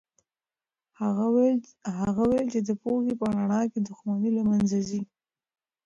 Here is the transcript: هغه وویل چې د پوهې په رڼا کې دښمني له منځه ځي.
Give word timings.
هغه 1.89 2.17
وویل 2.19 2.47
چې 2.53 2.59
د 2.67 2.69
پوهې 2.81 3.13
په 3.19 3.25
رڼا 3.37 3.61
کې 3.71 3.79
دښمني 3.87 4.31
له 4.37 4.43
منځه 4.49 4.77
ځي. 4.89 5.01